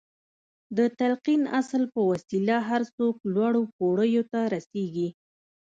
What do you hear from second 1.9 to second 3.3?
په وسيله هر څوک